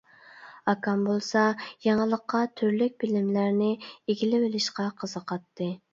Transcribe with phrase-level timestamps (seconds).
[0.71, 1.43] ئاكام بولسا،
[1.87, 5.71] يېڭىلىققا، تۈرلۈك بىلىملەرنى ئىگىلىۋېلىشقا قىزىقاتتى.